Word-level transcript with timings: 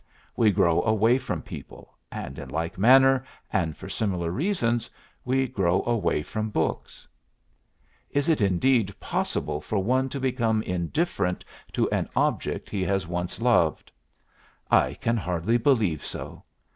We 0.35 0.49
grow 0.49 0.81
away 0.81 1.19
from 1.19 1.43
people, 1.43 1.95
and 2.11 2.39
in 2.39 2.49
like 2.49 2.79
manner 2.79 3.23
and 3.53 3.77
for 3.77 3.87
similar 3.87 4.31
reasons 4.31 4.89
we 5.23 5.47
grow 5.47 5.83
away 5.85 6.23
from 6.23 6.49
books." 6.49 7.07
Is 8.09 8.27
it 8.27 8.41
indeed 8.41 8.99
possible 8.99 9.61
for 9.61 9.77
one 9.77 10.09
to 10.09 10.19
become 10.19 10.63
indifferent 10.63 11.45
to 11.73 11.87
an 11.91 12.09
object 12.15 12.67
he 12.67 12.81
has 12.83 13.05
once 13.05 13.39
loved? 13.39 13.91
I 14.71 14.95
can 14.95 15.17
hardly 15.17 15.57
believe 15.59 16.03
so. 16.03 16.45